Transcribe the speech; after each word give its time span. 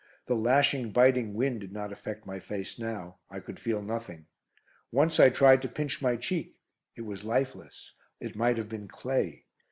The 0.25 0.33
lashing, 0.35 0.93
biting 0.93 1.35
wind 1.35 1.61
did 1.61 1.71
not 1.71 1.91
affect 1.93 2.25
my 2.25 2.39
face 2.39 2.79
now. 2.79 3.17
I 3.29 3.39
could 3.39 3.59
feel 3.59 3.83
nothing. 3.83 4.25
Once 4.91 5.19
I 5.19 5.29
tried 5.29 5.61
to 5.61 5.67
pinch 5.67 6.01
my 6.01 6.15
cheek; 6.15 6.57
it 6.95 7.01
was 7.03 7.23
lifeless. 7.23 7.93
It 8.19 8.35
might 8.35 8.57
have 8.57 8.67
been 8.67 8.87
clay. 8.87 9.45